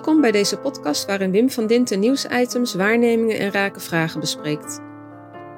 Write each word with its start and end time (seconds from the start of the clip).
Welkom 0.00 0.20
bij 0.20 0.32
deze 0.32 0.56
podcast 0.56 1.06
waarin 1.06 1.30
Wim 1.30 1.50
van 1.50 1.66
Dinten 1.66 2.00
nieuwsitems, 2.00 2.74
waarnemingen 2.74 3.38
en 3.38 3.50
rake 3.50 3.80
vragen 3.80 4.20
bespreekt. 4.20 4.80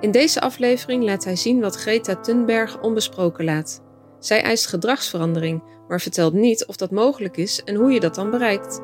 In 0.01 0.11
deze 0.11 0.41
aflevering 0.41 1.05
laat 1.05 1.25
hij 1.25 1.37
zien 1.37 1.61
wat 1.61 1.77
Greta 1.77 2.17
Thunberg 2.17 2.81
onbesproken 2.81 3.45
laat. 3.45 3.83
Zij 4.19 4.43
eist 4.43 4.67
gedragsverandering, 4.67 5.63
maar 5.89 6.01
vertelt 6.01 6.33
niet 6.33 6.67
of 6.67 6.77
dat 6.77 6.91
mogelijk 6.91 7.37
is 7.37 7.63
en 7.65 7.75
hoe 7.75 7.93
je 7.93 8.01
dat 8.01 8.15
dan 8.15 8.31
bereikt. 8.31 8.81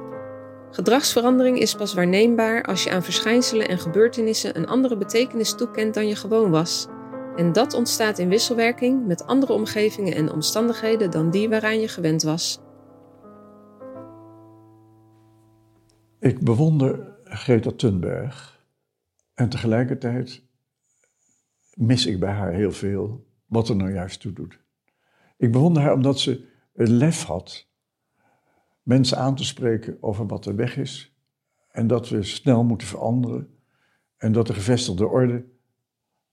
Gedragsverandering 0.70 1.58
is 1.58 1.74
pas 1.74 1.94
waarneembaar 1.94 2.62
als 2.62 2.84
je 2.84 2.90
aan 2.90 3.04
verschijnselen 3.04 3.68
en 3.68 3.78
gebeurtenissen 3.78 4.56
een 4.56 4.68
andere 4.68 4.96
betekenis 4.96 5.54
toekent 5.54 5.94
dan 5.94 6.08
je 6.08 6.16
gewoon 6.16 6.50
was. 6.50 6.86
En 7.36 7.52
dat 7.52 7.74
ontstaat 7.74 8.18
in 8.18 8.28
wisselwerking 8.28 9.06
met 9.06 9.26
andere 9.26 9.52
omgevingen 9.52 10.14
en 10.14 10.32
omstandigheden 10.32 11.10
dan 11.10 11.30
die 11.30 11.48
waaraan 11.48 11.80
je 11.80 11.88
gewend 11.88 12.22
was. 12.22 12.58
Ik 16.20 16.40
bewonder 16.40 17.16
Greta 17.24 17.70
Thunberg 17.70 18.64
en 19.34 19.48
tegelijkertijd 19.48 20.42
mis 21.74 22.06
ik 22.06 22.20
bij 22.20 22.32
haar 22.32 22.52
heel 22.52 22.72
veel 22.72 23.26
wat 23.46 23.68
er 23.68 23.76
nou 23.76 23.92
juist 23.92 24.20
toe 24.20 24.32
doet. 24.32 24.58
Ik 25.36 25.52
bewonder 25.52 25.82
haar 25.82 25.92
omdat 25.92 26.20
ze 26.20 26.48
het 26.72 26.88
lef 26.88 27.22
had 27.22 27.66
mensen 28.82 29.18
aan 29.18 29.34
te 29.34 29.44
spreken 29.44 29.96
over 30.00 30.26
wat 30.26 30.46
er 30.46 30.56
weg 30.56 30.76
is 30.76 31.16
en 31.70 31.86
dat 31.86 32.08
we 32.08 32.22
snel 32.22 32.64
moeten 32.64 32.88
veranderen 32.88 33.58
en 34.16 34.32
dat 34.32 34.46
de 34.46 34.54
gevestigde 34.54 35.06
orde 35.06 35.44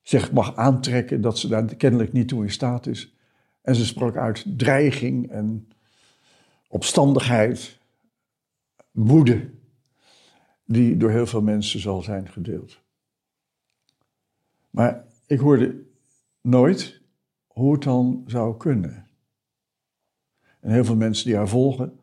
zich 0.02 0.32
mag 0.32 0.56
aantrekken 0.56 1.22
dat 1.22 1.40
ze 1.40 1.48
daar 1.48 1.76
kennelijk 1.76 2.14
niet 2.14 2.28
toe 2.28 2.44
in 2.44 2.52
staat 2.52 2.88
is. 2.88 3.16
En 3.62 3.76
ze 3.76 3.86
sprak 3.86 4.16
uit 4.16 4.46
dreiging 4.58 5.30
en 5.30 5.68
opstandigheid, 6.68 7.80
woede 8.92 9.54
die 10.66 10.98
door 10.98 11.12
heel 11.12 11.28
veel 11.28 11.42
mensen 11.42 11.80
zal 11.80 12.02
zijn 12.02 12.30
gedeeld. 12.30 12.82
Maar 14.70 15.06
ik 15.28 15.40
hoorde 15.40 15.76
nooit 16.42 17.02
hoe 17.48 17.74
het 17.74 17.84
dan 17.84 18.24
zou 18.28 18.58
kunnen. 18.58 19.08
En 20.60 20.72
heel 20.72 20.86
veel 20.86 20.96
mensen 20.96 21.26
die 21.26 21.36
haar 21.36 21.48
volgen, 21.48 22.00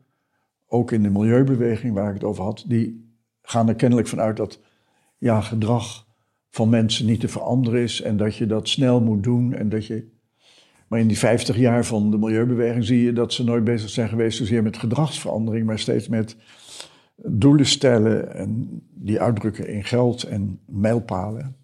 ook 0.66 0.92
in 0.92 1.02
de 1.02 1.10
milieubeweging 1.10 1.94
waar 1.94 2.08
ik 2.08 2.14
het 2.14 2.24
over 2.24 2.44
had, 2.44 2.64
die 2.66 3.14
gaan 3.42 3.68
er 3.68 3.74
kennelijk 3.74 4.08
vanuit 4.08 4.36
dat 4.36 4.60
ja, 5.18 5.40
gedrag 5.40 6.06
van 6.50 6.68
mensen 6.68 7.06
niet 7.06 7.20
te 7.20 7.28
veranderen 7.28 7.80
is 7.80 8.00
en 8.00 8.16
dat 8.16 8.36
je 8.36 8.46
dat 8.46 8.68
snel 8.68 9.00
moet 9.00 9.22
doen 9.22 9.54
en 9.54 9.68
dat 9.68 9.86
je. 9.86 10.10
Maar 10.88 11.00
in 11.00 11.06
die 11.06 11.18
50 11.18 11.56
jaar 11.56 11.84
van 11.84 12.10
de 12.10 12.18
milieubeweging 12.18 12.84
zie 12.84 13.02
je 13.02 13.12
dat 13.12 13.32
ze 13.32 13.44
nooit 13.44 13.64
bezig 13.64 13.90
zijn 13.90 14.08
geweest 14.08 14.38
zozeer 14.38 14.62
met 14.62 14.76
gedragsverandering, 14.76 15.66
maar 15.66 15.78
steeds 15.78 16.08
met 16.08 16.36
doelen 17.14 17.66
stellen 17.66 18.34
en 18.34 18.80
die 18.90 19.20
uitdrukken 19.20 19.68
in 19.68 19.84
geld 19.84 20.22
en 20.22 20.60
mijlpalen. 20.66 21.56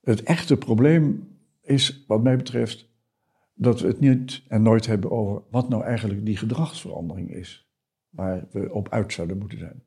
Het 0.00 0.22
echte 0.22 0.56
probleem 0.56 1.28
is, 1.62 2.04
wat 2.06 2.22
mij 2.22 2.36
betreft, 2.36 2.88
dat 3.54 3.80
we 3.80 3.86
het 3.86 4.00
niet 4.00 4.42
en 4.48 4.62
nooit 4.62 4.86
hebben 4.86 5.10
over 5.10 5.42
wat 5.50 5.68
nou 5.68 5.84
eigenlijk 5.84 6.24
die 6.24 6.36
gedragsverandering 6.36 7.30
is, 7.30 7.68
waar 8.08 8.46
we 8.50 8.72
op 8.72 8.88
uit 8.88 9.12
zouden 9.12 9.38
moeten 9.38 9.58
zijn. 9.58 9.82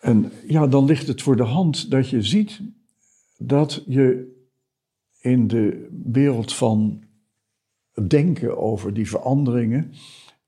En 0.00 0.32
ja, 0.46 0.66
dan 0.66 0.84
ligt 0.84 1.06
het 1.06 1.22
voor 1.22 1.36
de 1.36 1.42
hand 1.42 1.90
dat 1.90 2.08
je 2.08 2.22
ziet 2.22 2.60
dat 3.38 3.84
je 3.86 4.34
in 5.20 5.46
de 5.46 5.88
wereld 6.04 6.54
van 6.54 7.04
denken 8.06 8.58
over 8.58 8.94
die 8.94 9.08
veranderingen 9.08 9.92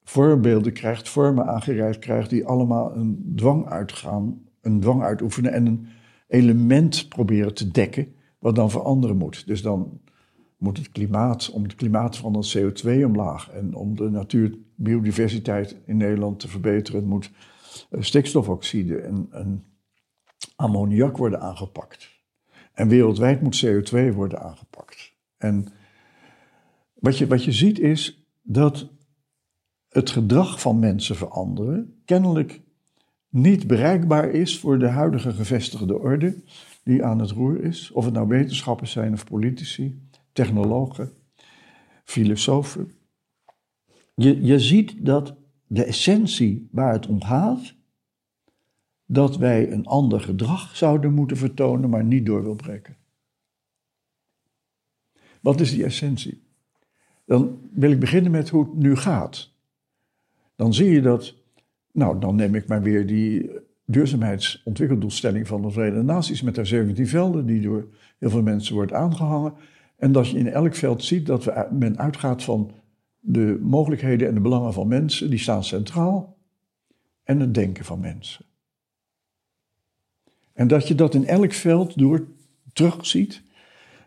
voorbeelden 0.05 0.73
krijgt, 0.73 1.09
vormen 1.09 1.47
aangereikt 1.47 1.99
krijgt 1.99 2.31
die 2.31 2.47
allemaal 2.47 2.97
een 2.97 3.33
dwang 3.37 3.69
uitgaan, 3.69 4.43
een 4.61 4.81
dwang 4.81 5.03
uitoefenen 5.03 5.53
en 5.53 5.67
een 5.67 5.89
element 6.29 7.09
proberen 7.09 7.55
te 7.55 7.71
dekken 7.71 8.15
wat 8.39 8.55
dan 8.55 8.71
veranderen 8.71 9.17
moet. 9.17 9.47
Dus 9.47 9.63
dan 9.63 10.01
moet 10.59 10.79
het 10.79 10.91
klimaat, 10.91 11.51
om 11.51 11.63
het 11.63 11.75
klimaat 11.75 12.17
van 12.17 12.37
het 12.37 12.59
CO2 12.59 13.05
omlaag 13.05 13.51
en 13.51 13.75
om 13.75 13.97
de 13.97 14.11
natuurbiodiversiteit 14.11 15.77
in 15.87 15.97
Nederland 15.97 16.41
te 16.41 16.49
verbeteren, 16.49 17.05
moet 17.05 17.31
eh, 17.91 18.03
stikstofoxide 18.03 18.97
en, 18.97 19.27
en 19.31 19.65
ammoniak 20.57 21.17
worden 21.17 21.41
aangepakt. 21.41 22.11
En 22.73 22.89
wereldwijd 22.89 23.43
moet 23.43 23.67
CO2 23.67 24.15
worden 24.15 24.41
aangepakt. 24.41 25.13
En 25.37 25.67
wat 26.95 27.19
je, 27.19 27.27
wat 27.27 27.45
je 27.45 27.53
ziet 27.53 27.79
is 27.79 28.27
dat 28.43 28.89
het 29.93 30.11
gedrag 30.11 30.61
van 30.61 30.79
mensen 30.79 31.17
veranderen 31.17 32.03
kennelijk 32.05 32.61
niet 33.29 33.67
bereikbaar 33.67 34.31
is 34.31 34.59
voor 34.59 34.79
de 34.79 34.89
huidige 34.89 35.33
gevestigde 35.33 35.99
orde 35.99 36.43
die 36.85 37.05
aan 37.05 37.19
het 37.19 37.31
roer 37.31 37.65
is. 37.65 37.91
Of 37.91 38.05
het 38.05 38.15
nou 38.15 38.29
wetenschappers 38.29 38.93
zijn 38.93 39.13
of 39.13 39.25
politici, 39.25 40.09
technologen, 40.33 41.13
filosofen. 42.05 42.93
Je, 44.15 44.45
je 44.45 44.59
ziet 44.59 45.05
dat 45.05 45.37
de 45.67 45.85
essentie 45.85 46.69
waar 46.71 46.93
het 46.93 47.07
om 47.07 47.23
gaat, 47.23 47.75
dat 49.07 49.37
wij 49.37 49.73
een 49.73 49.87
ander 49.87 50.21
gedrag 50.21 50.77
zouden 50.77 51.13
moeten 51.15 51.37
vertonen, 51.37 51.91
maar 51.91 52.05
niet 52.05 52.27
door 52.27 52.43
wil 52.43 52.55
breken. 52.55 52.97
Wat 55.41 55.61
is 55.61 55.71
die 55.71 55.85
essentie? 55.85 56.43
Dan 57.27 57.59
wil 57.73 57.91
ik 57.91 58.01
beginnen 58.01 58.31
met 58.31 58.49
hoe 58.49 58.65
het 58.65 58.75
nu 58.75 58.97
gaat 58.97 59.52
dan 60.63 60.75
zie 60.75 60.91
je 60.91 61.01
dat, 61.01 61.35
nou 61.93 62.21
dan 62.21 62.35
neem 62.35 62.55
ik 62.55 62.67
maar 62.67 62.83
weer 62.83 63.07
die 63.07 63.51
duurzaamheidsontwikkeldoelstelling 63.85 65.47
van 65.47 65.63
de 65.63 65.71
Verenigde 65.71 66.03
Naties 66.03 66.43
met 66.43 66.57
haar 66.57 66.67
17 66.67 67.09
velden, 67.09 67.47
die 67.47 67.61
door 67.61 67.89
heel 68.19 68.31
veel 68.31 68.43
mensen 68.43 68.75
wordt 68.75 68.93
aangehangen. 68.93 69.55
En 69.97 70.13
dat 70.13 70.29
je 70.29 70.39
in 70.39 70.49
elk 70.49 70.75
veld 70.75 71.05
ziet 71.05 71.27
dat 71.27 71.45
we, 71.45 71.69
men 71.71 71.99
uitgaat 71.99 72.43
van 72.43 72.73
de 73.19 73.59
mogelijkheden 73.63 74.29
en 74.29 74.35
de 74.35 74.41
belangen 74.41 74.73
van 74.73 74.89
mensen, 74.89 75.31
die 75.31 75.39
staan 75.39 75.65
centraal, 75.65 76.37
en 77.23 77.41
het 77.41 77.55
denken 77.55 77.85
van 77.85 78.01
mensen. 78.01 78.45
En 80.53 80.69
dat 80.69 80.89
je 80.89 80.95
dat 80.95 81.15
in 81.15 81.27
elk 81.27 81.53
veld 81.53 81.99
door 81.99 82.27
terugziet 82.73 83.43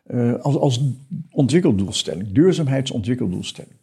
uh, 0.08 0.34
als, 0.34 0.56
als 0.56 0.82
ontwikkeldoelstelling, 1.32 2.32
duurzaamheidsontwikkeldoelstelling. 2.32 3.76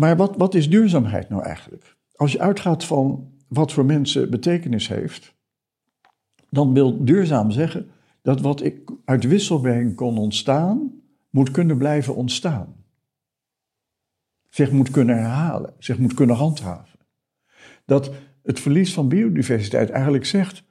Maar 0.00 0.16
wat, 0.16 0.36
wat 0.36 0.54
is 0.54 0.70
duurzaamheid 0.70 1.28
nou 1.28 1.42
eigenlijk? 1.42 1.96
Als 2.14 2.32
je 2.32 2.40
uitgaat 2.40 2.84
van 2.84 3.32
wat 3.48 3.72
voor 3.72 3.84
mensen 3.84 4.30
betekenis 4.30 4.88
heeft, 4.88 5.34
dan 6.48 6.74
wil 6.74 7.04
duurzaam 7.04 7.50
zeggen 7.50 7.90
dat 8.22 8.40
wat 8.40 8.62
ik 8.62 8.90
uit 9.04 9.24
wisselwerking 9.24 9.94
kon 9.94 10.18
ontstaan, 10.18 10.92
moet 11.30 11.50
kunnen 11.50 11.78
blijven 11.78 12.14
ontstaan. 12.14 12.74
Zich 14.48 14.70
moet 14.70 14.90
kunnen 14.90 15.16
herhalen, 15.16 15.74
zich 15.78 15.98
moet 15.98 16.14
kunnen 16.14 16.36
handhaven. 16.36 16.98
Dat 17.84 18.12
het 18.42 18.60
verlies 18.60 18.94
van 18.94 19.08
biodiversiteit 19.08 19.90
eigenlijk 19.90 20.26
zegt 20.26 20.62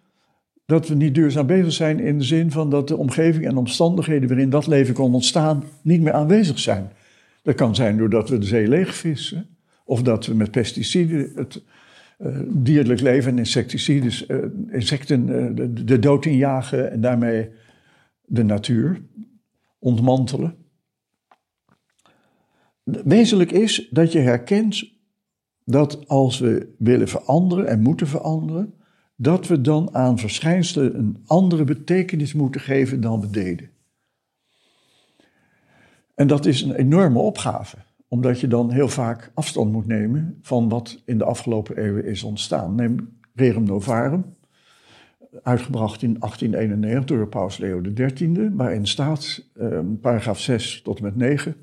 dat 0.65 0.87
we 0.87 0.95
niet 0.95 1.15
duurzaam 1.15 1.47
bezig 1.47 1.73
zijn 1.73 1.99
in 1.99 2.17
de 2.17 2.23
zin 2.23 2.51
van 2.51 2.69
dat 2.69 2.87
de 2.87 2.97
omgeving 2.97 3.45
en 3.45 3.57
omstandigheden 3.57 4.29
waarin 4.29 4.49
dat 4.49 4.67
leven 4.67 4.93
kon 4.93 5.13
ontstaan 5.13 5.63
niet 5.81 6.01
meer 6.01 6.13
aanwezig 6.13 6.59
zijn. 6.59 6.91
Dat 7.49 7.57
kan 7.57 7.75
zijn 7.75 7.97
doordat 7.97 8.29
we 8.29 8.37
de 8.37 8.45
zee 8.45 8.67
leegvissen. 8.67 9.57
Of 9.85 10.01
dat 10.01 10.25
we 10.25 10.33
met 10.33 10.51
pesticiden 10.51 11.31
het 11.35 11.63
uh, 12.19 12.39
dierlijk 12.47 13.01
leven 13.01 13.31
en 13.31 13.37
insecticiden, 13.37 14.11
uh, 14.27 14.73
insecten 14.73 15.27
uh, 15.27 15.55
de, 15.55 15.83
de, 15.83 15.99
dood 15.99 16.25
injagen 16.25 16.91
en 16.91 17.01
daarmee 17.01 17.49
de 18.25 18.43
natuur 18.43 19.01
ontmantelen. 19.79 20.55
Wezenlijk 22.83 23.51
is 23.51 23.87
dat 23.91 24.11
je 24.11 24.19
herkent 24.19 24.93
dat 25.63 26.07
als 26.07 26.39
we 26.39 26.73
willen 26.77 27.07
veranderen 27.07 27.67
en 27.67 27.81
moeten 27.81 28.07
veranderen, 28.07 28.73
dat 29.15 29.47
we 29.47 29.61
dan 29.61 29.95
aan 29.95 30.19
verschijnselen 30.19 30.97
een 30.97 31.23
andere 31.25 31.63
betekenis 31.63 32.33
moeten 32.33 32.61
geven 32.61 33.01
dan 33.01 33.21
we 33.21 33.29
deden. 33.29 33.69
En 36.19 36.27
dat 36.27 36.45
is 36.45 36.61
een 36.61 36.75
enorme 36.75 37.19
opgave, 37.19 37.77
omdat 38.07 38.39
je 38.39 38.47
dan 38.47 38.71
heel 38.71 38.87
vaak 38.87 39.31
afstand 39.33 39.71
moet 39.71 39.87
nemen 39.87 40.39
van 40.41 40.69
wat 40.69 41.01
in 41.05 41.17
de 41.17 41.23
afgelopen 41.23 41.77
eeuwen 41.77 42.05
is 42.05 42.23
ontstaan. 42.23 42.75
Neem 42.75 43.19
Rerum 43.33 43.63
Novarum, 43.63 44.35
uitgebracht 45.43 46.01
in 46.01 46.19
1891 46.19 47.17
door 47.17 47.27
paus 47.27 47.57
Leo 47.57 47.81
XIII, 47.93 48.49
waarin 48.53 48.87
staat, 48.87 49.43
eh, 49.53 49.79
paragraaf 50.01 50.39
6 50.39 50.81
tot 50.81 50.97
en 50.97 51.03
met 51.03 51.15
9, 51.15 51.55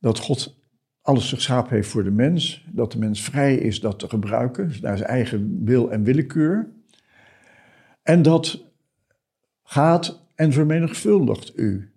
dat 0.00 0.18
God 0.18 0.60
alles 1.02 1.28
geschapen 1.28 1.74
heeft 1.74 1.88
voor 1.88 2.04
de 2.04 2.10
mens, 2.10 2.66
dat 2.72 2.92
de 2.92 2.98
mens 2.98 3.20
vrij 3.20 3.54
is 3.54 3.80
dat 3.80 3.98
te 3.98 4.08
gebruiken, 4.08 4.72
naar 4.80 4.96
zijn 4.96 5.08
eigen 5.08 5.64
wil 5.64 5.90
en 5.90 6.02
willekeur. 6.02 6.68
En 8.02 8.22
dat 8.22 8.64
gaat 9.62 10.26
en 10.34 10.52
vermenigvuldigt 10.52 11.58
u 11.58 11.92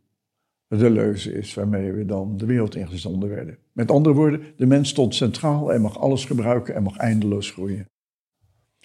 de 0.78 0.90
leuze 0.90 1.32
is 1.32 1.54
waarmee 1.54 1.92
we 1.92 2.06
dan 2.06 2.38
de 2.38 2.46
wereld 2.46 2.76
ingezonden 2.76 3.30
werden. 3.30 3.58
Met 3.72 3.92
andere 3.92 4.16
woorden, 4.16 4.44
de 4.58 4.66
mens 4.66 4.90
stond 4.90 5.16
centraal 5.16 5.74
en 5.74 5.82
mag 5.82 6.00
alles 6.00 6.26
gebruiken 6.26 6.76
en 6.76 6.84
mag 6.84 6.98
eindeloos 6.98 7.52
groeien. 7.52 7.86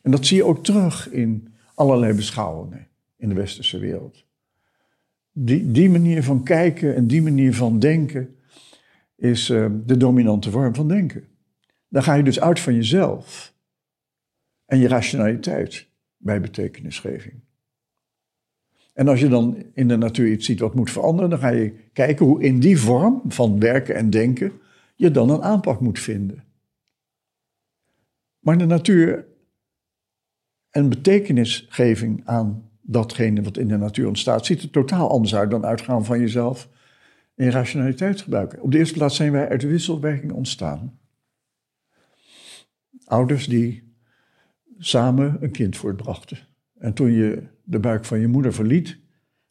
En 0.02 0.10
dat 0.10 0.26
zie 0.26 0.36
je 0.36 0.44
ook 0.44 0.64
terug 0.64 1.10
in 1.10 1.54
allerlei 1.74 2.12
beschouwingen 2.12 2.88
in 3.16 3.28
de 3.28 3.34
westerse 3.34 3.78
wereld. 3.78 4.24
Die, 5.32 5.70
die 5.70 5.90
manier 5.90 6.22
van 6.22 6.42
kijken 6.42 6.94
en 6.94 7.06
die 7.06 7.22
manier 7.22 7.54
van 7.54 7.78
denken 7.78 8.36
is 9.16 9.50
uh, 9.50 9.66
de 9.84 9.96
dominante 9.96 10.50
vorm 10.50 10.74
van 10.74 10.88
denken. 10.88 11.24
Dan 11.88 12.02
ga 12.02 12.14
je 12.14 12.22
dus 12.22 12.40
uit 12.40 12.60
van 12.60 12.74
jezelf 12.74 13.54
en 14.64 14.78
je 14.78 14.88
rationaliteit 14.88 15.88
bij 16.16 16.40
betekenisgeving. 16.40 17.45
En 18.96 19.08
als 19.08 19.20
je 19.20 19.28
dan 19.28 19.64
in 19.74 19.88
de 19.88 19.96
natuur 19.96 20.30
iets 20.30 20.46
ziet 20.46 20.60
wat 20.60 20.74
moet 20.74 20.90
veranderen, 20.90 21.30
dan 21.30 21.38
ga 21.38 21.48
je 21.48 21.74
kijken 21.92 22.26
hoe 22.26 22.42
in 22.42 22.60
die 22.60 22.78
vorm 22.78 23.22
van 23.28 23.58
werken 23.58 23.94
en 23.94 24.10
denken 24.10 24.52
je 24.94 25.10
dan 25.10 25.30
een 25.30 25.42
aanpak 25.42 25.80
moet 25.80 25.98
vinden. 25.98 26.44
Maar 28.38 28.58
de 28.58 28.66
natuur 28.66 29.26
en 30.70 30.88
betekenisgeving 30.88 32.22
aan 32.24 32.70
datgene 32.80 33.42
wat 33.42 33.56
in 33.56 33.68
de 33.68 33.76
natuur 33.76 34.06
ontstaat, 34.06 34.46
ziet 34.46 34.62
er 34.62 34.70
totaal 34.70 35.10
anders 35.10 35.34
uit 35.34 35.50
dan 35.50 35.66
uitgaan 35.66 36.04
van 36.04 36.20
jezelf 36.20 36.68
en 37.34 37.50
rationaliteit 37.50 38.20
gebruiken. 38.20 38.62
Op 38.62 38.72
de 38.72 38.78
eerste 38.78 38.94
plaats 38.94 39.16
zijn 39.16 39.32
wij 39.32 39.48
uit 39.48 39.62
wisselwerking 39.62 40.32
ontstaan. 40.32 40.98
Ouders 43.04 43.46
die 43.46 43.94
samen 44.78 45.36
een 45.40 45.52
kind 45.52 45.76
voortbrachten. 45.76 46.38
En 46.78 46.94
toen 46.94 47.10
je 47.10 47.42
de 47.64 47.80
buik 47.80 48.04
van 48.04 48.20
je 48.20 48.26
moeder 48.26 48.52
verliet, 48.52 48.98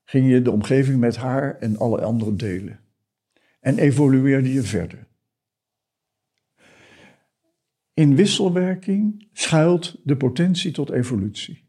ging 0.04 0.30
je 0.30 0.42
de 0.42 0.51
omgeving 0.51 1.00
met 1.00 1.16
haar 1.16 1.57
en 1.57 1.77
alle 1.77 2.01
anderen 2.01 2.38
delen. 2.38 2.80
En 3.60 3.77
evolueerde 3.77 4.54
je 4.54 4.63
verder. 4.63 5.07
In 7.94 8.16
wisselwerking 8.16 9.27
schuilt 9.33 9.95
de 10.04 10.18
potentie 10.18 10.72
tot 10.72 10.89
evolutie. 10.89 11.63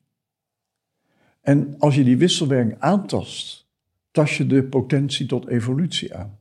En 1.40 1.78
als 1.78 1.94
je 1.94 2.04
die 2.04 2.16
wisselwerking 2.16 2.80
aantast, 2.80 3.68
tast 4.10 4.34
je 4.34 4.46
de 4.46 4.64
potentie 4.64 5.26
tot 5.26 5.46
evolutie 5.46 6.14
aan. 6.14 6.38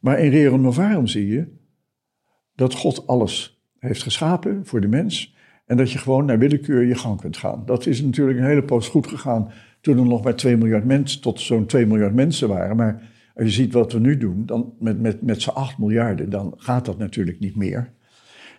Maar 0.00 0.18
in 0.18 0.30
Rerum 0.30 0.60
Novarum 0.60 1.06
zie 1.06 1.26
je 1.26 1.46
dat 2.54 2.74
God 2.74 3.06
alles 3.06 3.64
heeft 3.78 4.02
geschapen 4.02 4.66
voor 4.66 4.80
de 4.80 4.88
mens 4.88 5.35
en 5.66 5.76
dat 5.76 5.92
je 5.92 5.98
gewoon 5.98 6.24
naar 6.24 6.38
willekeur 6.38 6.84
je 6.84 6.94
gang 6.94 7.20
kunt 7.20 7.36
gaan. 7.36 7.62
Dat 7.66 7.86
is 7.86 8.02
natuurlijk 8.02 8.38
een 8.38 8.44
hele 8.44 8.64
poos 8.64 8.88
goed 8.88 9.06
gegaan 9.06 9.50
toen 9.80 9.98
er 9.98 10.06
nog 10.06 10.24
maar 10.24 10.36
2 10.36 10.56
miljard 10.56 10.84
mensen 10.84 11.20
tot 11.20 11.40
zo'n 11.40 11.66
2 11.66 11.86
miljard 11.86 12.14
mensen 12.14 12.48
waren. 12.48 12.76
Maar 12.76 13.02
als 13.34 13.44
je 13.44 13.50
ziet 13.50 13.72
wat 13.72 13.92
we 13.92 13.98
nu 13.98 14.16
doen, 14.16 14.46
dan 14.46 14.72
met, 14.78 15.00
met, 15.00 15.22
met 15.22 15.42
z'n 15.42 15.50
8 15.50 15.78
miljarden, 15.78 16.30
dan 16.30 16.54
gaat 16.56 16.84
dat 16.84 16.98
natuurlijk 16.98 17.40
niet 17.40 17.56
meer. 17.56 17.92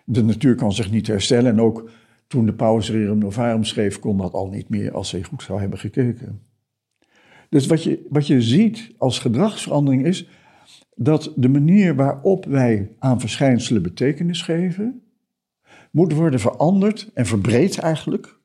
De 0.04 0.24
natuur 0.24 0.54
kan 0.54 0.72
zich 0.72 0.90
niet 0.90 1.06
herstellen 1.06 1.52
en 1.52 1.60
ook 1.60 1.90
toen 2.26 2.46
de 2.46 2.52
Paus 2.52 2.90
Rerum 2.90 3.18
Novarum 3.18 3.64
schreef, 3.64 3.98
kon 3.98 4.16
dat 4.18 4.32
al 4.32 4.48
niet 4.48 4.68
meer 4.68 4.92
als 4.92 5.10
hij 5.10 5.22
goed 5.22 5.42
zou 5.42 5.60
hebben 5.60 5.78
gekeken. 5.78 6.40
Dus 7.48 7.66
wat 7.66 7.82
je, 7.82 8.06
wat 8.08 8.26
je 8.26 8.42
ziet 8.42 8.94
als 8.98 9.18
gedragsverandering 9.18 10.04
is 10.06 10.28
dat 10.94 11.32
de 11.36 11.48
manier 11.48 11.94
waarop 11.94 12.44
wij 12.44 12.90
aan 12.98 13.20
verschijnselen 13.20 13.82
betekenis 13.82 14.42
geven, 14.42 15.02
moet 15.90 16.12
worden 16.12 16.40
veranderd 16.40 17.10
en 17.14 17.26
verbreed 17.26 17.78
eigenlijk 17.78 18.38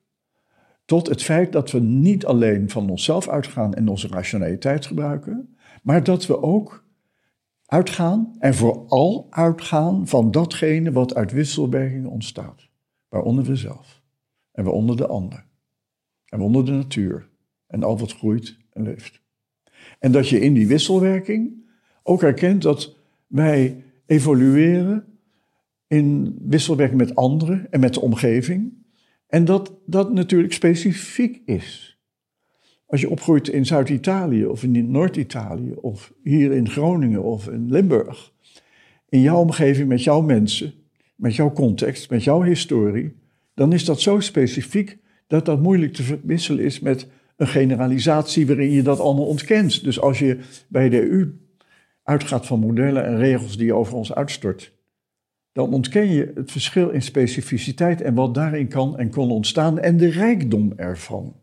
tot 0.86 1.08
het 1.08 1.24
feit 1.24 1.52
dat 1.52 1.72
we 1.72 1.80
niet 1.80 2.26
alleen 2.26 2.70
van 2.70 2.90
onszelf 2.90 3.28
uitgaan 3.28 3.74
en 3.74 3.88
onze 3.88 4.08
rationaliteit 4.08 4.86
gebruiken, 4.86 5.58
maar 5.84 6.04
dat 6.04 6.26
we 6.26 6.42
ook 6.42 6.86
uitgaan 7.66 8.36
en 8.40 8.54
vooral 8.54 9.28
uitgaan 9.30 10.08
van 10.08 10.32
datgene 10.32 10.92
wat 10.92 11.16
uit 11.16 11.32
wisselwerkingen 11.32 12.10
ontstaat, 12.10 12.70
waaronder 13.10 13.44
we 13.44 13.56
zelf 13.56 14.02
en 14.52 14.64
waaronder 14.64 14.98
de 14.98 15.08
ander 15.08 15.46
en 16.26 16.38
waaronder 16.38 16.66
de 16.66 16.72
natuur 16.72 17.30
en 17.68 17.84
al 17.84 17.98
wat 17.98 18.14
groeit 18.14 18.58
en 18.70 18.84
leeft. 18.84 19.22
En 20.00 20.12
dat 20.12 20.30
je 20.30 20.40
in 20.40 20.54
die 20.54 20.68
wisselwerking 20.68 21.66
ook 22.04 22.22
herkent 22.22 22.62
dat 22.62 22.96
wij 23.28 23.84
evolueren 24.06 25.13
in 25.94 26.38
wisselwerking 26.42 27.00
met 27.00 27.16
anderen 27.16 27.68
en 27.70 27.80
met 27.80 27.94
de 27.94 28.02
omgeving. 28.02 28.74
En 29.28 29.46
dat 29.46 29.74
dat 29.86 30.14
natuurlijk 30.14 30.54
specifiek 30.54 31.42
is. 31.46 31.98
Als 32.86 33.02
je 33.02 33.10
opgroeit 33.10 33.48
in 33.48 33.66
Zuid-Italië 33.66 34.46
of 34.46 34.64
in 34.64 34.92
Noord-Italië 34.92 35.74
of 35.74 36.14
hier 36.24 36.52
in 36.52 36.70
Groningen 36.70 37.24
of 37.24 37.48
in 37.48 37.72
Limburg, 37.72 38.34
in 39.10 39.22
jouw 39.22 39.40
omgeving 39.40 39.88
met 39.88 40.04
jouw 40.04 40.22
mensen, 40.22 40.74
met 41.16 41.36
jouw 41.36 41.52
context, 41.52 42.10
met 42.10 42.24
jouw 42.24 42.42
historie, 42.42 43.16
dan 43.54 43.74
is 43.74 43.86
dat 43.86 44.02
zo 44.02 44.20
specifiek 44.20 44.98
dat 45.28 45.46
dat 45.46 45.62
moeilijk 45.62 45.94
te 45.94 46.04
verwisselen 46.04 46.64
is 46.64 46.80
met 46.80 47.08
een 47.36 47.48
generalisatie 47.48 48.48
waarin 48.48 48.72
je 48.72 48.82
dat 48.82 49.00
allemaal 49.00 49.26
ontkent. 49.26 49.84
Dus 49.84 50.00
als 50.00 50.20
je 50.20 50.40
bij 50.68 50.90
de 50.90 51.10
EU 51.10 51.34
uitgaat 52.04 52.46
van 52.46 52.60
modellen 52.60 53.06
en 53.06 53.18
regels 53.18 53.58
die 53.58 53.66
je 53.66 53.74
over 53.74 53.96
ons 53.96 54.14
uitstort, 54.14 54.74
dan 55.54 55.74
ontken 55.74 56.08
je 56.08 56.32
het 56.36 56.52
verschil 56.52 56.90
in 56.90 57.02
specificiteit 57.02 58.02
en 58.02 58.14
wat 58.14 58.34
daarin 58.34 58.68
kan 58.68 58.98
en 58.98 59.10
kon 59.10 59.32
ontstaan 59.32 59.80
en 59.80 59.98
de 59.98 60.10
rijkdom 60.10 60.74
ervan. 60.76 61.36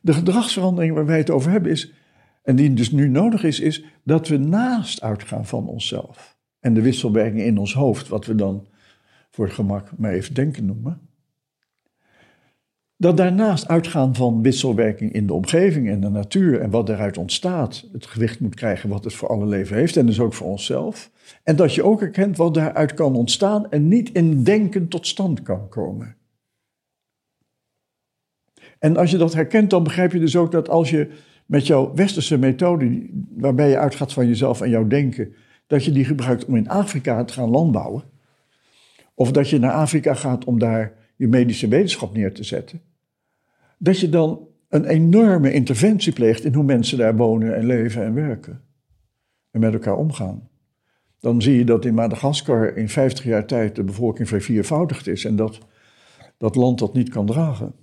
De 0.00 0.12
gedragsverandering 0.12 0.94
waar 0.94 1.06
wij 1.06 1.18
het 1.18 1.30
over 1.30 1.50
hebben 1.50 1.70
is, 1.70 1.92
en 2.42 2.56
die 2.56 2.74
dus 2.74 2.90
nu 2.90 3.08
nodig 3.08 3.44
is, 3.44 3.60
is 3.60 3.84
dat 4.02 4.28
we 4.28 4.36
naast 4.36 5.02
uitgaan 5.02 5.46
van 5.46 5.66
onszelf 5.66 6.38
en 6.60 6.74
de 6.74 6.82
wisselwerking 6.82 7.42
in 7.42 7.58
ons 7.58 7.74
hoofd, 7.74 8.08
wat 8.08 8.26
we 8.26 8.34
dan 8.34 8.66
voor 9.30 9.44
het 9.44 9.54
gemak 9.54 9.90
maar 9.96 10.12
even 10.12 10.34
denken 10.34 10.64
noemen, 10.64 11.00
dat 12.96 13.16
daarnaast 13.16 13.68
uitgaan 13.68 14.14
van 14.14 14.42
wisselwerking 14.42 15.12
in 15.12 15.26
de 15.26 15.32
omgeving 15.32 15.88
en 15.88 16.00
de 16.00 16.08
natuur 16.08 16.60
en 16.60 16.70
wat 16.70 16.86
daaruit 16.86 17.18
ontstaat, 17.18 17.88
het 17.92 18.06
gewicht 18.06 18.40
moet 18.40 18.54
krijgen 18.54 18.88
wat 18.88 19.04
het 19.04 19.14
voor 19.14 19.28
alle 19.28 19.46
leven 19.46 19.76
heeft 19.76 19.96
en 19.96 20.06
dus 20.06 20.20
ook 20.20 20.34
voor 20.34 20.46
onszelf. 20.46 21.10
En 21.42 21.56
dat 21.56 21.74
je 21.74 21.82
ook 21.82 22.02
erkent 22.02 22.36
wat 22.36 22.54
daaruit 22.54 22.94
kan 22.94 23.16
ontstaan 23.16 23.70
en 23.70 23.88
niet 23.88 24.12
in 24.12 24.42
denken 24.42 24.88
tot 24.88 25.06
stand 25.06 25.42
kan 25.42 25.68
komen. 25.68 26.16
En 28.78 28.96
als 28.96 29.10
je 29.10 29.16
dat 29.16 29.34
herkent, 29.34 29.70
dan 29.70 29.82
begrijp 29.82 30.12
je 30.12 30.18
dus 30.18 30.36
ook 30.36 30.52
dat 30.52 30.68
als 30.68 30.90
je 30.90 31.10
met 31.46 31.66
jouw 31.66 31.94
westerse 31.94 32.38
methode, 32.38 33.10
waarbij 33.36 33.68
je 33.68 33.78
uitgaat 33.78 34.12
van 34.12 34.26
jezelf 34.26 34.60
en 34.60 34.70
jouw 34.70 34.86
denken, 34.86 35.34
dat 35.66 35.84
je 35.84 35.92
die 35.92 36.04
gebruikt 36.04 36.44
om 36.44 36.56
in 36.56 36.68
Afrika 36.68 37.24
te 37.24 37.32
gaan 37.32 37.50
landbouwen, 37.50 38.02
of 39.14 39.32
dat 39.32 39.48
je 39.48 39.58
naar 39.58 39.72
Afrika 39.72 40.14
gaat 40.14 40.44
om 40.44 40.58
daar 40.58 40.92
je 41.16 41.28
medische 41.28 41.68
wetenschap 41.68 42.14
neer 42.14 42.34
te 42.34 42.44
zetten, 42.44 42.80
dat 43.78 44.00
je 44.00 44.08
dan 44.08 44.48
een 44.68 44.84
enorme 44.84 45.52
interventie 45.52 46.12
pleegt 46.12 46.44
in 46.44 46.54
hoe 46.54 46.64
mensen 46.64 46.98
daar 46.98 47.16
wonen 47.16 47.56
en 47.56 47.66
leven 47.66 48.04
en 48.04 48.14
werken. 48.14 48.62
En 49.50 49.60
met 49.60 49.72
elkaar 49.72 49.96
omgaan. 49.96 50.49
Dan 51.20 51.42
zie 51.42 51.58
je 51.58 51.64
dat 51.64 51.84
in 51.84 51.94
Madagaskar 51.94 52.76
in 52.76 52.88
50 52.88 53.24
jaar 53.24 53.46
tijd 53.46 53.76
de 53.76 53.84
bevolking 53.84 54.28
verviervoudigd 54.28 55.06
is 55.06 55.24
en 55.24 55.36
dat 55.36 55.58
dat 56.36 56.54
land 56.54 56.78
dat 56.78 56.94
niet 56.94 57.08
kan 57.08 57.26
dragen. 57.26 57.74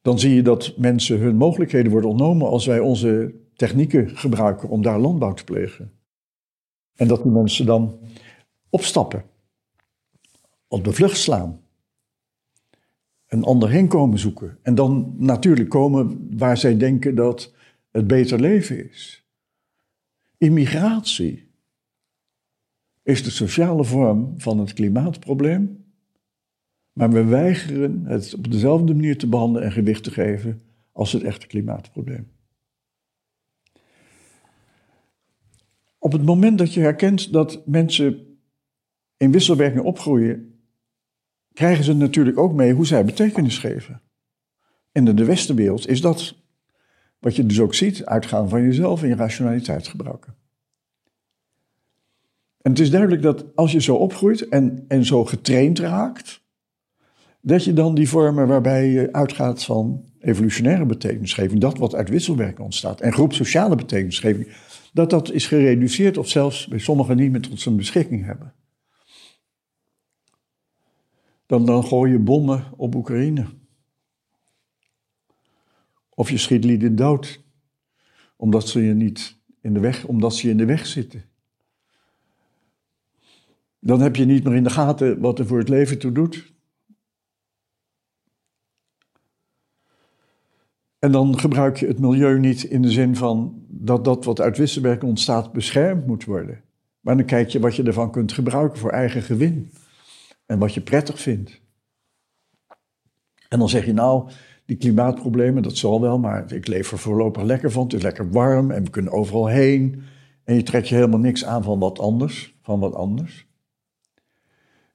Dan 0.00 0.18
zie 0.18 0.34
je 0.34 0.42
dat 0.42 0.74
mensen 0.76 1.18
hun 1.18 1.36
mogelijkheden 1.36 1.90
worden 1.92 2.10
ontnomen 2.10 2.48
als 2.48 2.66
wij 2.66 2.78
onze 2.78 3.34
technieken 3.54 4.16
gebruiken 4.16 4.68
om 4.68 4.82
daar 4.82 4.98
landbouw 4.98 5.32
te 5.32 5.44
plegen. 5.44 5.92
En 6.94 7.08
dat 7.08 7.22
die 7.22 7.32
mensen 7.32 7.66
dan 7.66 7.98
opstappen, 8.68 9.24
op 10.68 10.84
de 10.84 10.92
vlucht 10.92 11.16
slaan 11.16 11.60
een 13.26 13.44
ander 13.44 13.70
heen 13.70 13.88
komen 13.88 14.18
zoeken. 14.18 14.58
En 14.62 14.74
dan 14.74 15.14
natuurlijk 15.16 15.68
komen 15.68 16.28
waar 16.38 16.56
zij 16.56 16.76
denken 16.76 17.14
dat 17.14 17.54
het 17.90 18.06
beter 18.06 18.40
leven 18.40 18.90
is. 18.90 19.25
Immigratie 20.38 21.48
is 23.02 23.22
de 23.22 23.30
sociale 23.30 23.84
vorm 23.84 24.34
van 24.36 24.58
het 24.58 24.72
klimaatprobleem, 24.72 25.84
maar 26.92 27.10
we 27.10 27.24
weigeren 27.24 28.04
het 28.04 28.34
op 28.34 28.50
dezelfde 28.50 28.94
manier 28.94 29.18
te 29.18 29.28
behandelen 29.28 29.66
en 29.66 29.72
gewicht 29.72 30.02
te 30.02 30.10
geven 30.10 30.62
als 30.92 31.12
het 31.12 31.22
echte 31.22 31.46
klimaatprobleem. 31.46 32.34
Op 35.98 36.12
het 36.12 36.24
moment 36.24 36.58
dat 36.58 36.74
je 36.74 36.80
herkent 36.80 37.32
dat 37.32 37.66
mensen 37.66 38.38
in 39.16 39.32
wisselwerking 39.32 39.84
opgroeien 39.84 40.60
krijgen 41.52 41.84
ze 41.84 41.92
natuurlijk 41.92 42.38
ook 42.38 42.52
mee 42.52 42.72
hoe 42.72 42.86
zij 42.86 43.04
betekenis 43.04 43.58
geven. 43.58 44.02
En 44.92 45.06
in 45.08 45.16
de 45.16 45.24
westenwereld 45.24 45.88
is 45.88 46.00
dat 46.00 46.45
wat 47.26 47.36
je 47.36 47.46
dus 47.46 47.60
ook 47.60 47.74
ziet, 47.74 48.04
uitgaan 48.04 48.48
van 48.48 48.62
jezelf 48.62 49.02
en 49.02 49.08
je 49.08 49.14
rationaliteit 49.14 49.88
gebruiken. 49.88 50.34
En 52.62 52.70
het 52.70 52.80
is 52.80 52.90
duidelijk 52.90 53.22
dat 53.22 53.44
als 53.54 53.72
je 53.72 53.80
zo 53.80 53.94
opgroeit 53.94 54.48
en, 54.48 54.84
en 54.88 55.04
zo 55.04 55.24
getraind 55.24 55.78
raakt, 55.78 56.44
dat 57.40 57.64
je 57.64 57.72
dan 57.72 57.94
die 57.94 58.08
vormen 58.08 58.48
waarbij 58.48 58.88
je 58.88 59.12
uitgaat 59.12 59.64
van 59.64 60.04
evolutionaire 60.18 60.86
betekenisgeving, 60.86 61.60
dat 61.60 61.78
wat 61.78 61.94
uit 61.94 62.08
wisselwerking 62.08 62.60
ontstaat, 62.60 63.00
en 63.00 63.12
groep 63.12 63.32
sociale 63.32 63.76
betekenisgeving, 63.76 64.56
dat 64.92 65.10
dat 65.10 65.32
is 65.32 65.46
gereduceerd 65.46 66.18
of 66.18 66.28
zelfs 66.28 66.66
bij 66.66 66.78
sommigen 66.78 67.16
niet 67.16 67.30
meer 67.30 67.40
tot 67.40 67.60
zijn 67.60 67.76
beschikking 67.76 68.24
hebben. 68.24 68.54
Dan, 71.46 71.66
dan 71.66 71.84
gooi 71.84 72.12
je 72.12 72.18
bommen 72.18 72.64
op 72.76 72.94
Oekraïne. 72.94 73.46
Of 76.18 76.30
je 76.30 76.38
schiet 76.38 76.64
lieden 76.64 76.96
dood, 76.96 77.44
omdat 78.36 78.68
ze 78.68 78.82
je 78.82 78.94
niet 78.94 79.36
in 79.60 79.74
de 79.74 79.80
weg, 79.80 80.04
omdat 80.04 80.34
ze 80.34 80.46
je 80.46 80.52
in 80.52 80.58
de 80.58 80.64
weg 80.64 80.86
zitten. 80.86 81.24
Dan 83.78 84.00
heb 84.00 84.16
je 84.16 84.24
niet 84.24 84.44
meer 84.44 84.54
in 84.54 84.62
de 84.62 84.70
gaten 84.70 85.20
wat 85.20 85.38
er 85.38 85.46
voor 85.46 85.58
het 85.58 85.68
leven 85.68 85.98
toe 85.98 86.12
doet. 86.12 86.54
En 90.98 91.12
dan 91.12 91.38
gebruik 91.38 91.76
je 91.76 91.86
het 91.86 91.98
milieu 91.98 92.38
niet 92.38 92.62
in 92.62 92.82
de 92.82 92.90
zin 92.90 93.16
van 93.16 93.64
dat 93.68 94.04
dat 94.04 94.24
wat 94.24 94.40
uit 94.40 94.56
wisselwerking 94.56 95.10
ontstaat 95.10 95.52
beschermd 95.52 96.06
moet 96.06 96.24
worden. 96.24 96.62
Maar 97.00 97.16
dan 97.16 97.26
kijk 97.26 97.48
je 97.48 97.60
wat 97.60 97.76
je 97.76 97.82
ervan 97.82 98.10
kunt 98.10 98.32
gebruiken 98.32 98.78
voor 98.78 98.90
eigen 98.90 99.22
gewin. 99.22 99.72
En 100.46 100.58
wat 100.58 100.74
je 100.74 100.80
prettig 100.80 101.20
vindt. 101.20 101.60
En 103.48 103.58
dan 103.58 103.68
zeg 103.68 103.86
je 103.86 103.92
nou, 103.92 104.30
die 104.64 104.76
klimaatproblemen, 104.76 105.62
dat 105.62 105.76
zal 105.76 106.00
wel, 106.00 106.18
maar 106.18 106.52
ik 106.52 106.66
leef 106.66 106.92
er 106.92 106.98
voorlopig 106.98 107.42
lekker 107.42 107.70
van. 107.70 107.82
Het 107.82 107.92
is 107.92 108.02
lekker 108.02 108.30
warm 108.30 108.70
en 108.70 108.84
we 108.84 108.90
kunnen 108.90 109.12
overal 109.12 109.46
heen. 109.46 110.02
En 110.44 110.54
je 110.54 110.62
trekt 110.62 110.88
je 110.88 110.94
helemaal 110.94 111.18
niks 111.18 111.44
aan 111.44 111.62
van 111.62 111.78
wat 111.78 111.98
anders. 111.98 112.54
Van 112.62 112.80
wat 112.80 112.94
anders. 112.94 113.46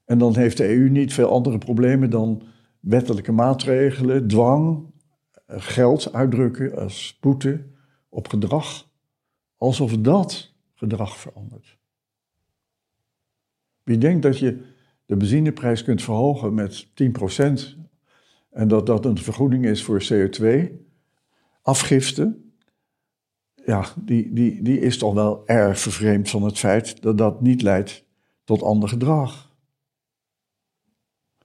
En 0.06 0.18
dan 0.18 0.36
heeft 0.36 0.58
de 0.58 0.68
EU 0.68 0.90
niet 0.90 1.14
veel 1.14 1.30
andere 1.30 1.58
problemen 1.58 2.10
dan 2.10 2.44
wettelijke 2.80 3.32
maatregelen, 3.32 4.28
dwang, 4.28 4.86
geld 5.48 6.14
uitdrukken 6.14 6.78
als 6.78 7.18
boete 7.22 7.66
op 8.10 8.28
gedrag. 8.28 8.90
Alsof 9.58 9.98
dat 9.98 10.54
gedrag 10.74 11.18
verandert. 11.18 11.78
Wie 13.84 13.98
denkt 13.98 14.22
dat 14.22 14.40
je 14.40 14.62
de 15.06 15.16
benzineprijs 15.16 15.84
kunt 15.84 16.02
verhogen 16.02 16.54
met 16.54 16.88
10% 16.88 17.81
en 18.52 18.68
dat 18.68 18.86
dat 18.86 19.06
een 19.06 19.18
vergoeding 19.18 19.66
is 19.66 19.84
voor 19.84 20.04
CO2, 20.12 20.72
afgifte, 21.62 22.38
ja, 23.66 23.86
die, 23.96 24.34
die, 24.34 24.62
die 24.62 24.80
is 24.80 24.98
toch 24.98 25.14
wel 25.14 25.48
erg 25.48 25.80
vervreemd 25.80 26.30
van 26.30 26.44
het 26.44 26.58
feit 26.58 27.02
dat 27.02 27.18
dat 27.18 27.42
niet 27.42 27.62
leidt 27.62 28.06
tot 28.44 28.64
ander 28.64 28.90
gedrag. 28.90 29.50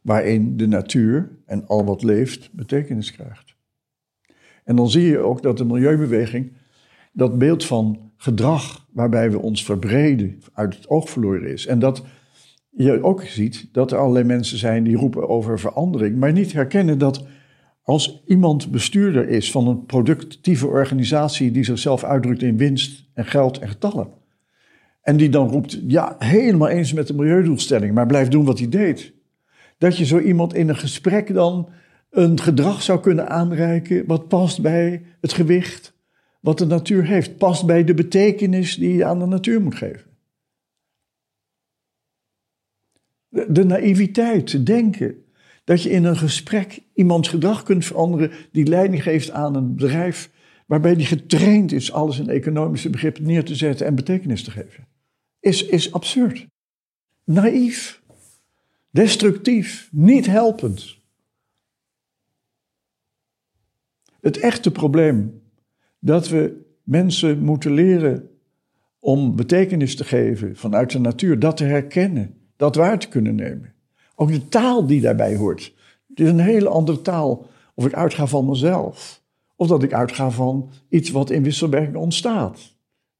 Waarin 0.03 0.57
de 0.57 0.67
natuur 0.67 1.39
en 1.45 1.67
al 1.67 1.85
wat 1.85 2.03
leeft 2.03 2.53
betekenis 2.53 3.13
krijgt. 3.13 3.55
En 4.65 4.77
dan 4.77 4.91
zie 4.91 5.05
je 5.05 5.19
ook 5.19 5.43
dat 5.43 5.59
de 5.59 5.65
milieubeweging 5.65 6.53
dat 7.13 7.39
beeld 7.39 7.65
van 7.65 8.13
gedrag 8.17 8.87
waarbij 8.93 9.31
we 9.31 9.39
ons 9.39 9.65
verbreden 9.65 10.41
uit 10.53 10.77
het 10.77 10.89
oog 10.89 11.11
verloren 11.11 11.53
is. 11.53 11.67
En 11.67 11.79
dat 11.79 12.05
je 12.76 13.02
ook 13.02 13.23
ziet 13.23 13.68
dat 13.73 13.92
er 13.92 13.99
allerlei 13.99 14.25
mensen 14.25 14.59
zijn 14.59 14.85
die 14.85 14.97
roepen 14.97 15.28
over 15.28 15.61
verandering, 15.61 16.16
maar 16.16 16.33
niet 16.33 16.52
herkennen 16.52 16.99
dat 16.99 17.26
als 17.83 18.23
iemand 18.26 18.71
bestuurder 18.71 19.28
is 19.28 19.50
van 19.50 19.68
een 19.68 19.87
productieve 19.87 20.66
organisatie 20.66 21.50
die 21.50 21.64
zichzelf 21.64 22.04
uitdrukt 22.04 22.42
in 22.42 22.56
winst 22.56 23.04
en 23.14 23.25
geld 23.25 23.59
en 23.59 23.68
getallen. 23.68 24.09
En 25.02 25.16
die 25.16 25.28
dan 25.28 25.49
roept, 25.49 25.80
ja, 25.87 26.16
helemaal 26.18 26.68
eens 26.68 26.92
met 26.92 27.06
de 27.06 27.14
milieudoelstelling, 27.14 27.95
maar 27.95 28.06
blijf 28.06 28.28
doen 28.28 28.45
wat 28.45 28.59
hij 28.59 28.68
deed. 28.68 29.12
Dat 29.78 29.97
je 29.97 30.04
zo 30.04 30.18
iemand 30.18 30.54
in 30.54 30.68
een 30.68 30.76
gesprek 30.76 31.35
dan 31.35 31.68
een 32.11 32.40
gedrag 32.40 32.83
zou 32.83 33.00
kunnen 33.00 33.28
aanreiken 33.28 34.06
wat 34.06 34.28
past 34.28 34.62
bij 34.62 35.02
het 35.21 35.33
gewicht 35.33 35.95
wat 36.40 36.59
de 36.59 36.66
natuur 36.66 37.04
heeft, 37.04 37.37
past 37.37 37.66
bij 37.66 37.85
de 37.85 37.95
betekenis 37.95 38.76
die 38.76 38.95
je 38.95 39.04
aan 39.04 39.18
de 39.18 39.26
natuur 39.26 39.62
moet 39.62 39.75
geven. 39.75 40.06
De, 43.28 43.52
de 43.52 43.64
naïviteit, 43.64 44.47
te 44.47 44.62
denken 44.62 45.25
dat 45.64 45.83
je 45.83 45.90
in 45.90 46.04
een 46.04 46.16
gesprek 46.16 46.83
iemands 46.95 47.28
gedrag 47.28 47.62
kunt 47.62 47.85
veranderen 47.85 48.30
die 48.52 48.66
leiding 48.66 49.02
geeft 49.02 49.30
aan 49.30 49.54
een 49.54 49.75
bedrijf 49.75 50.30
waarbij 50.66 50.95
die 50.95 51.06
getraind 51.06 51.73
is 51.73 51.92
alles 51.92 52.18
in 52.18 52.28
economische 52.28 52.90
begrippen 52.90 53.23
neer 53.23 53.45
te 53.45 53.54
zetten 53.54 53.87
en 53.87 53.95
betekenis 53.95 54.45
te 54.45 54.50
geven, 54.50 54.87
is, 55.40 55.66
is 55.66 55.92
absurd. 55.92 56.47
Naïef, 57.25 58.02
destructief, 58.90 59.88
niet 59.92 60.26
helpend. 60.26 60.97
Het 64.21 64.38
echte 64.38 64.71
probleem 64.71 65.42
dat 65.99 66.28
we 66.28 66.64
mensen 66.83 67.38
moeten 67.38 67.73
leren 67.73 68.30
om 68.99 69.37
betekenis 69.37 69.97
te 69.97 70.04
geven 70.04 70.56
vanuit 70.56 70.90
de 70.90 70.99
natuur, 70.99 71.38
dat 71.38 71.56
te 71.56 71.64
herkennen, 71.64 72.35
dat 72.57 72.75
waar 72.75 72.99
te 72.99 73.09
kunnen 73.09 73.35
nemen. 73.35 73.75
Ook 74.15 74.31
de 74.33 74.49
taal 74.49 74.87
die 74.87 75.01
daarbij 75.01 75.37
hoort. 75.37 75.75
Het 76.09 76.21
is 76.21 76.29
een 76.29 76.39
hele 76.39 76.69
andere 76.69 77.03
taal 77.03 77.47
of 77.75 77.87
ik 77.87 77.95
uitga 77.95 78.27
van 78.27 78.47
mezelf, 78.47 79.23
of 79.57 79.69
dat 79.69 79.83
ik 79.83 79.93
uitga 79.93 80.31
van 80.31 80.71
iets 80.89 81.11
wat 81.11 81.31
in 81.31 81.43
wisselwerking 81.43 81.97
ontstaat 81.97 82.75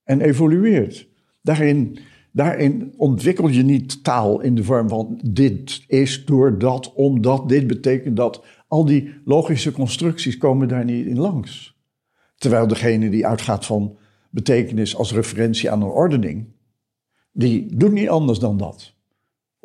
en 0.05 0.21
evolueert. 0.21 1.09
Daarin, 1.43 1.99
daarin 2.33 2.95
ontwikkel 2.97 3.49
je 3.49 3.63
niet 3.63 4.05
taal 4.05 4.41
in 4.41 4.55
de 4.55 4.65
vorm 4.65 4.89
van 4.89 5.21
dit 5.25 5.85
is 5.87 6.25
door 6.25 6.59
dat, 6.59 6.93
omdat 6.95 7.49
dit 7.49 7.67
betekent 7.67 8.17
dat. 8.17 8.45
Al 8.69 8.85
die 8.85 9.15
logische 9.25 9.73
constructies 9.73 10.39
komen 10.39 10.69
daar 10.69 10.85
niet 10.85 11.07
in 11.07 11.19
langs. 11.19 11.77
Terwijl 12.37 12.67
degene 12.67 13.11
die 13.11 13.27
uitgaat 13.27 13.67
van 13.67 13.97
betekenis 14.31 14.97
als 14.97 15.13
referentie 15.13 15.71
aan 15.71 15.83
een 15.83 15.89
ordening, 15.89 16.47
die 17.33 17.77
doet 17.77 17.93
niet 17.93 18.09
anders 18.09 18.39
dan 18.39 18.57
dat. 18.57 18.96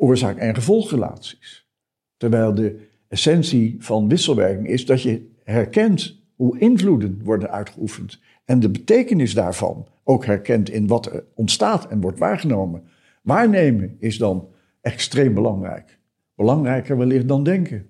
Oorzaak- 0.02 0.38
en 0.38 0.54
gevolgrelaties. 0.54 1.68
Terwijl 2.16 2.54
de 2.54 2.88
essentie 3.08 3.76
van 3.78 4.08
wisselwerking 4.08 4.68
is 4.68 4.86
dat 4.86 5.02
je 5.02 5.30
herkent 5.44 6.20
hoe 6.34 6.58
invloeden 6.58 7.20
worden 7.24 7.50
uitgeoefend 7.50 8.20
en 8.44 8.60
de 8.60 8.70
betekenis 8.70 9.34
daarvan 9.34 9.86
ook 10.04 10.24
herkent 10.26 10.70
in 10.70 10.86
wat 10.86 11.06
er 11.06 11.24
ontstaat 11.34 11.88
en 11.88 12.00
wordt 12.00 12.18
waargenomen. 12.18 12.84
Waarnemen 13.22 13.96
is 13.98 14.18
dan 14.18 14.48
extreem 14.80 15.34
belangrijk. 15.34 15.98
Belangrijker 16.34 16.96
wellicht 16.96 17.28
dan 17.28 17.42
denken. 17.44 17.88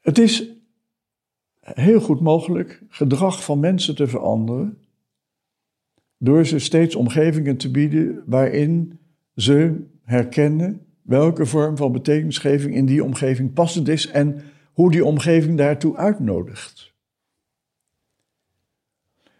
Het 0.00 0.18
is 0.18 0.50
heel 1.60 2.00
goed 2.00 2.20
mogelijk 2.20 2.82
gedrag 2.88 3.44
van 3.44 3.60
mensen 3.60 3.94
te 3.94 4.06
veranderen 4.06 4.83
door 6.24 6.46
ze 6.46 6.58
steeds 6.58 6.94
omgevingen 6.94 7.56
te 7.56 7.70
bieden 7.70 8.22
waarin 8.26 8.98
ze 9.36 9.86
herkennen 10.02 10.80
welke 11.02 11.46
vorm 11.46 11.76
van 11.76 11.92
betekenisgeving 11.92 12.74
in 12.74 12.86
die 12.86 13.04
omgeving 13.04 13.52
passend 13.52 13.88
is 13.88 14.10
en 14.10 14.42
hoe 14.72 14.90
die 14.90 15.04
omgeving 15.04 15.58
daartoe 15.58 15.96
uitnodigt. 15.96 16.92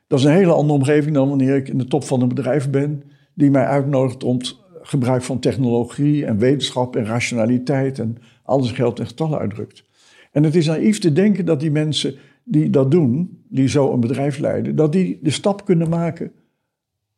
Dat 0.06 0.18
is 0.18 0.24
een 0.24 0.32
hele 0.32 0.52
andere 0.52 0.78
omgeving 0.78 1.14
dan 1.14 1.28
wanneer 1.28 1.56
ik 1.56 1.68
in 1.68 1.78
de 1.78 1.84
top 1.84 2.04
van 2.04 2.20
een 2.20 2.28
bedrijf 2.28 2.70
ben 2.70 3.02
die 3.34 3.50
mij 3.50 3.64
uitnodigt 3.64 4.24
om 4.24 4.38
het 4.38 4.56
gebruik 4.82 5.22
van 5.22 5.38
technologie 5.38 6.24
en 6.24 6.38
wetenschap 6.38 6.96
en 6.96 7.04
rationaliteit 7.04 7.98
en 7.98 8.16
alles 8.42 8.72
geld 8.72 8.98
en 8.98 9.06
getallen 9.06 9.38
uitdrukt. 9.38 9.84
En 10.32 10.42
het 10.42 10.54
is 10.54 10.66
naïef 10.66 10.98
te 10.98 11.12
denken 11.12 11.44
dat 11.44 11.60
die 11.60 11.70
mensen 11.70 12.14
die 12.44 12.70
dat 12.70 12.90
doen, 12.90 13.42
die 13.48 13.68
zo 13.68 13.92
een 13.92 14.00
bedrijf 14.00 14.38
leiden, 14.38 14.76
dat 14.76 14.92
die 14.92 15.18
de 15.22 15.30
stap 15.30 15.64
kunnen 15.64 15.88
maken 15.88 16.32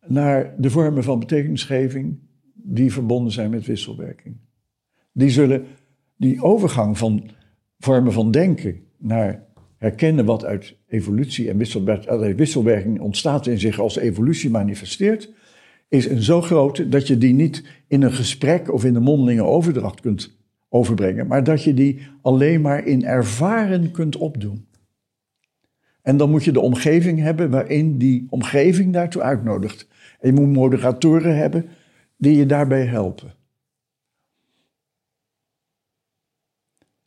naar 0.09 0.55
de 0.59 0.71
vormen 0.71 1.05
van 1.05 1.19
betekenisgeving 1.19 2.19
die 2.55 2.93
verbonden 2.93 3.33
zijn 3.33 3.51
met 3.51 3.67
wisselwerking. 3.67 4.37
Die 5.13 5.31
zullen 5.31 5.65
die 6.17 6.43
overgang 6.43 6.99
van 6.99 7.31
vormen 7.79 8.13
van 8.13 8.31
denken 8.31 8.81
naar 8.99 9.45
herkennen 9.77 10.25
wat 10.25 10.45
uit 10.45 10.77
evolutie 10.87 11.51
en 11.51 11.57
wisselwerking 12.37 13.01
ontstaat 13.01 13.47
en 13.47 13.59
zich 13.59 13.79
als 13.79 13.97
evolutie 13.97 14.51
manifesteert, 14.51 15.33
is 15.89 16.09
een 16.09 16.23
zo 16.23 16.43
grote 16.43 16.89
dat 16.89 17.07
je 17.07 17.19
die 17.19 17.35
niet 17.35 17.65
in 17.89 18.03
een 18.03 18.13
gesprek 18.13 18.73
of 18.73 18.85
in 18.85 18.95
een 18.95 19.03
mondelinge 19.03 19.43
overdracht 19.43 20.01
kunt 20.01 20.37
overbrengen, 20.69 21.27
maar 21.27 21.45
dat 21.45 21.63
je 21.63 21.75
die 21.75 22.01
alleen 22.23 22.61
maar 22.61 22.87
in 22.87 23.05
ervaren 23.05 23.91
kunt 23.91 24.17
opdoen. 24.17 24.67
En 26.07 26.17
dan 26.17 26.31
moet 26.31 26.45
je 26.45 26.53
de 26.53 26.61
omgeving 26.61 27.19
hebben 27.19 27.51
waarin 27.51 27.99
die 27.99 28.27
omgeving 28.31 28.93
daartoe 28.93 29.23
uitnodigt. 29.23 29.89
En 30.21 30.35
je 30.35 30.41
moet 30.41 30.53
moderatoren 30.53 31.37
hebben 31.37 31.69
die 32.17 32.37
je 32.37 32.47
daarbij 32.47 32.85
helpen. 32.85 33.35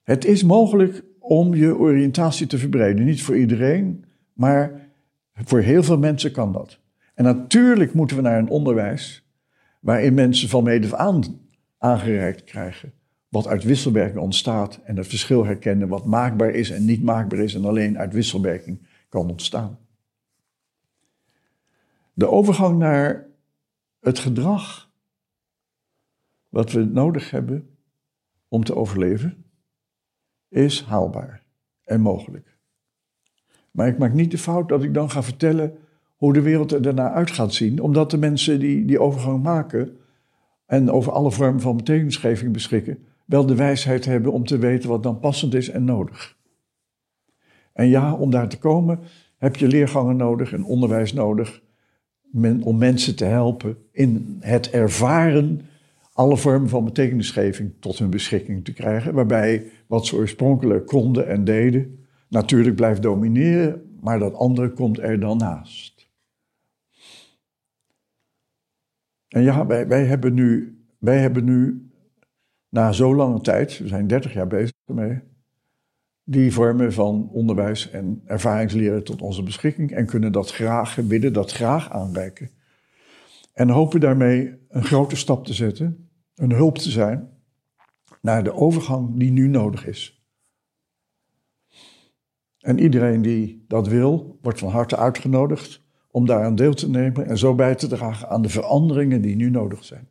Het 0.03 0.25
is 0.25 0.44
mogelijk 0.44 1.03
om 1.20 1.56
je 1.56 1.77
oriëntatie 1.77 2.48
te 2.48 2.58
verbreden. 2.58 3.06
Niet 3.06 3.22
voor 3.22 3.38
iedereen, 3.38 4.06
maar 4.34 4.89
voor 5.34 5.60
heel 5.60 5.84
veel 5.84 5.98
mensen 5.98 6.32
kan 6.32 6.53
dat. 6.53 6.79
En 7.13 7.24
natuurlijk 7.24 7.94
moeten 7.94 8.15
we 8.15 8.22
naar 8.22 8.39
een 8.39 8.50
onderwijs 8.50 9.29
waarin 9.82 10.13
mensen 10.13 10.50
van 10.50 10.63
mede 10.63 10.98
aan 10.98 11.24
aangereikt 11.77 12.44
krijgen. 12.44 12.94
Wat 13.29 13.48
uit 13.48 13.63
wisselwerking 13.63 14.20
ontstaat 14.20 14.79
en 14.84 14.98
het 14.98 15.08
verschil 15.08 15.46
herkennen 15.46 15.88
wat 15.88 16.06
maakbaar 16.06 16.51
is 16.51 16.70
en 16.70 16.86
niet 16.86 17.03
maakbaar 17.03 17.39
is 17.39 17.56
en 17.56 17.65
alleen 17.65 17.98
uit 17.98 18.13
wisselwerking 18.13 18.88
kan 19.10 19.30
ontstaan. 19.30 19.80
De 22.13 22.30
overgang 22.30 22.78
naar 22.78 23.28
het 24.00 24.20
gedrag 24.20 24.89
wat 26.50 26.72
we 26.72 26.84
nodig 26.84 27.32
hebben 27.32 27.78
om 28.48 28.63
te 28.63 28.75
overleven 28.75 29.46
is 30.48 30.84
haalbaar 30.84 31.44
en 31.84 32.01
mogelijk. 32.01 32.58
Maar 33.72 33.88
ik 33.88 33.98
maak 33.98 34.13
niet 34.13 34.32
de 34.32 34.38
fout 34.38 34.70
dat 34.70 34.84
ik 34.84 34.94
dan 34.94 35.10
ga 35.10 35.24
vertellen 35.24 35.78
hoe 36.16 36.34
de 36.34 36.42
wereld 36.42 36.72
er 36.72 36.82
daarna 36.82 37.12
uit 37.12 37.32
gaat 37.32 37.54
zien, 37.54 37.82
omdat 37.82 38.12
de 38.12 38.18
mensen 38.18 38.60
die 38.60 38.86
die 38.86 39.00
overgang 39.00 39.44
maken 39.44 39.98
en 40.66 40.92
over 40.92 41.12
alle 41.12 41.32
vormen 41.32 41.62
van 41.62 41.78
betekenisgeving 41.78 42.54
beschikken, 42.54 43.06
wel 43.25 43.46
de 43.46 43.56
wijsheid 43.56 44.06
hebben 44.06 44.32
om 44.32 44.46
te 44.46 44.58
weten 44.58 44.89
wat 44.89 45.04
dan 45.04 45.20
passend 45.20 45.54
is 45.54 45.70
en 45.70 45.84
nodig. 45.84 46.38
En 47.74 47.88
ja, 47.88 48.14
om 48.14 48.32
daar 48.32 48.50
te 48.50 48.60
komen 48.60 49.00
heb 49.38 49.56
je 49.56 49.68
leergangen 49.68 50.16
nodig 50.16 50.54
en 50.54 50.64
onderwijs 50.64 51.14
nodig 51.14 51.62
om 52.62 52.78
mensen 52.78 53.16
te 53.16 53.26
helpen 53.26 53.78
in 53.92 54.38
het 54.40 54.70
ervaren 54.70 55.62
alle 56.14 56.38
vormen 56.38 56.70
van 56.70 56.86
betekenisgeving 56.86 57.74
tot 57.80 58.00
hun 58.00 58.10
beschikking 58.10 58.66
te 58.66 58.74
krijgen, 58.74 59.14
waarbij 59.14 59.66
wat 59.88 60.06
ze 60.06 60.16
oorspronkelijk 60.16 60.86
konden 60.86 61.28
en 61.28 61.44
deden 61.44 62.00
natuurlijk 62.30 62.76
blijft 62.76 63.02
domineren, 63.02 63.98
maar 64.02 64.20
dat 64.20 64.34
andere 64.34 64.72
komt 64.72 65.00
er 65.00 65.20
dan 65.20 65.38
naast. 65.38 66.10
En 69.28 69.42
ja, 69.42 69.66
wij, 69.66 69.88
wij, 69.88 70.06
hebben 70.06 70.34
nu, 70.34 70.80
wij 70.98 71.20
hebben 71.20 71.44
nu 71.44 71.90
na 72.70 72.92
zo 72.92 73.16
lange 73.16 73.42
tijd, 73.42 73.78
we 73.78 73.88
zijn 73.88 74.08
30 74.08 74.34
jaar 74.34 74.48
bezig 74.48 74.74
ermee, 74.86 75.22
die 76.31 76.53
vormen 76.53 76.93
van 76.93 77.29
onderwijs 77.31 77.89
en 77.89 78.21
ervaringsleren 78.25 79.03
tot 79.03 79.21
onze 79.21 79.43
beschikking 79.43 79.91
en 79.91 80.05
kunnen 80.05 80.31
dat 80.31 80.51
graag, 80.51 80.95
willen 80.95 81.33
dat 81.33 81.51
graag 81.51 81.91
aanreiken. 81.91 82.50
En 83.53 83.69
hopen 83.69 84.00
daarmee 84.00 84.57
een 84.67 84.83
grote 84.83 85.15
stap 85.15 85.45
te 85.45 85.53
zetten, 85.53 86.09
een 86.36 86.51
hulp 86.51 86.77
te 86.77 86.89
zijn 86.89 87.29
naar 88.21 88.43
de 88.43 88.53
overgang 88.53 89.19
die 89.19 89.31
nu 89.31 89.48
nodig 89.48 89.86
is. 89.86 90.24
En 92.59 92.79
iedereen 92.79 93.21
die 93.21 93.65
dat 93.67 93.88
wil, 93.88 94.38
wordt 94.41 94.59
van 94.59 94.69
harte 94.69 94.98
uitgenodigd 94.98 95.83
om 96.12 96.25
daaraan 96.25 96.55
deel 96.55 96.74
te 96.74 96.89
nemen 96.89 97.25
en 97.25 97.38
zo 97.38 97.55
bij 97.55 97.75
te 97.75 97.88
dragen 97.88 98.29
aan 98.29 98.41
de 98.41 98.50
veranderingen 98.50 99.21
die 99.21 99.36
nu 99.36 99.50
nodig 99.50 99.83
zijn. 99.83 100.07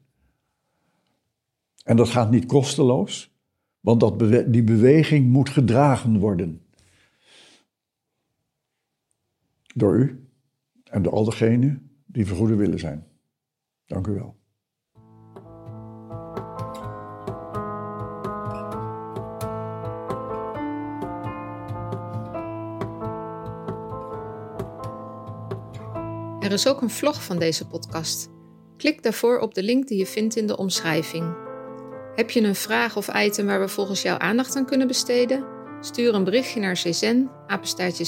En 1.85 1.97
dat 1.97 2.09
gaat 2.09 2.31
niet 2.31 2.47
kosteloos, 2.47 3.38
want 3.89 4.01
dat 4.01 4.19
die 4.53 4.63
beweging 4.63 5.27
moet 5.27 5.49
gedragen 5.49 6.19
worden. 6.19 6.63
Door 9.75 9.97
u 9.97 10.29
en 10.85 11.03
door 11.03 11.13
al 11.13 11.25
degenen 11.25 11.91
die 12.07 12.27
vergoeden 12.27 12.57
willen 12.57 12.79
zijn. 12.79 13.07
Dank 13.87 14.07
u 14.07 14.13
wel. 14.13 14.37
Er 26.41 26.53
is 26.53 26.69
ook 26.69 26.83
een 26.83 26.91
vlog 26.91 27.25
van 27.25 27.39
deze 27.39 27.67
podcast. 27.67 28.31
Klik 28.77 29.03
daarvoor 29.03 29.39
op 29.39 29.55
de 29.55 29.63
link 29.63 29.89
die 29.89 29.99
je 29.99 30.07
vindt 30.07 30.37
in 30.37 30.47
de 30.47 30.57
omschrijving. 30.57 31.48
Heb 32.19 32.31
je 32.31 32.43
een 32.43 32.55
vraag 32.55 32.97
of 32.97 33.15
item 33.15 33.47
waar 33.47 33.61
we 33.61 33.69
volgens 33.69 34.03
jou 34.03 34.21
aandacht 34.21 34.57
aan 34.57 34.67
kunnen 34.67 34.87
besteden? 34.87 35.45
Stuur 35.81 36.15
een 36.15 36.25
berichtje 36.25 36.61
naar 36.61 36.73
czen, 36.75 37.31
apenstaartje 37.47 38.05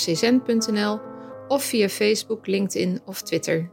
of 1.49 1.64
via 1.64 1.88
Facebook, 1.88 2.46
LinkedIn 2.46 3.01
of 3.05 3.23
Twitter. 3.23 3.70